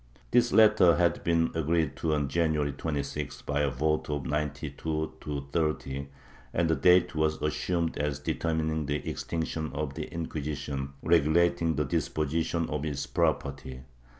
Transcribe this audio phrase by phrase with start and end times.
[0.31, 5.47] This latter had been agreed to on January 26th by a vote of 92 to
[5.51, 6.07] 30,
[6.55, 11.85] and that date was assumed as determining the extinction of the Inquisition, regu lating the
[11.85, 13.81] disposition of its property.